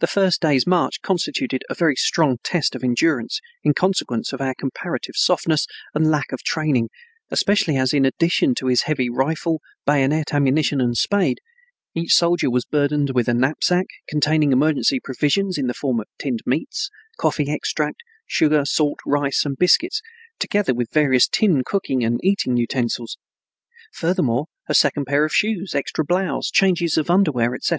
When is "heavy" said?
8.82-9.08